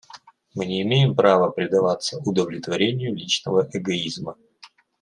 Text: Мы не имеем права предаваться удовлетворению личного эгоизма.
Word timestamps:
Мы 0.55 0.65
не 0.65 0.81
имеем 0.81 1.15
права 1.15 1.51
предаваться 1.51 2.17
удовлетворению 2.17 3.13
личного 3.15 3.69
эгоизма. 3.71 4.35